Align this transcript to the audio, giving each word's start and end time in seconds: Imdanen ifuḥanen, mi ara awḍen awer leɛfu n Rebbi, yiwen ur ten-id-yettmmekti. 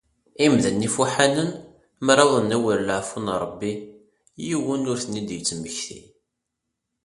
Imdanen 0.45 0.87
ifuḥanen, 0.87 1.49
mi 2.03 2.09
ara 2.11 2.23
awḍen 2.25 2.55
awer 2.57 2.79
leɛfu 2.83 3.19
n 3.25 3.27
Rebbi, 3.43 3.73
yiwen 4.45 4.87
ur 4.91 4.97
ten-id-yettmmekti. 5.03 5.99